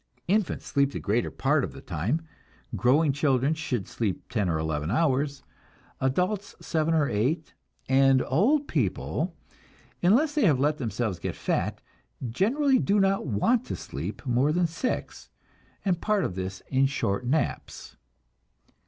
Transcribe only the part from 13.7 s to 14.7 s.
sleep more than